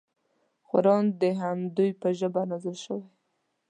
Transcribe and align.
قران 0.69 1.05
د 1.21 1.23
همدوی 1.41 1.91
په 2.01 2.07
ژبه 2.19 2.41
نازل 2.51 2.75
شوی. 2.83 3.05